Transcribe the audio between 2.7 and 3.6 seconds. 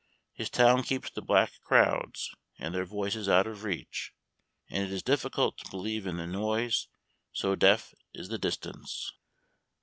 their voices out